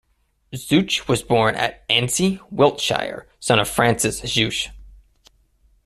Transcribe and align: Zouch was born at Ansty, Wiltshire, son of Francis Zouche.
Zouch 0.55 1.07
was 1.07 1.21
born 1.21 1.53
at 1.53 1.87
Ansty, 1.87 2.39
Wiltshire, 2.49 3.27
son 3.39 3.59
of 3.59 3.69
Francis 3.69 4.21
Zouche. 4.21 4.69